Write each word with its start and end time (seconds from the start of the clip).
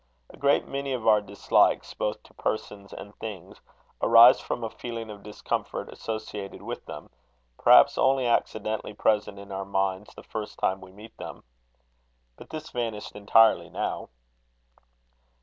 A 0.31 0.37
great 0.37 0.67
many 0.67 0.93
of 0.93 1.05
our 1.07 1.21
dislikes, 1.21 1.93
both 1.93 2.23
to 2.23 2.33
persons 2.33 2.91
and 2.91 3.13
things, 3.19 3.61
arise 4.01 4.39
from 4.39 4.63
a 4.63 4.69
feeling 4.71 5.11
of 5.11 5.21
discomfort 5.21 5.93
associated 5.93 6.63
with 6.63 6.83
them, 6.87 7.11
perhaps 7.59 7.99
only 7.99 8.25
accidentally 8.25 8.95
present 8.95 9.37
in 9.37 9.51
our 9.51 9.63
minds 9.63 10.15
the 10.15 10.23
first 10.23 10.57
time 10.57 10.81
we 10.81 10.91
met 10.91 11.15
them. 11.17 11.43
But 12.35 12.49
this 12.49 12.71
vanished 12.71 13.11
entirely 13.15 13.69
now. 13.69 14.09